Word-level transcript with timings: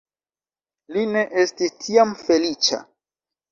Li 0.95 1.03
ne 1.17 1.23
estis 1.45 1.77
tiam 1.83 2.17
feliĉa. 2.25 2.83